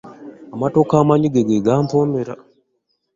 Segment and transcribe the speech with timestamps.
[0.55, 2.33] Amatooke amanyige ge gampoomera.